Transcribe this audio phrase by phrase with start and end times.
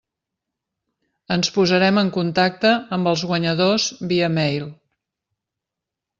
[1.35, 4.67] Ens posarem en contacte amb els guanyadors via mail.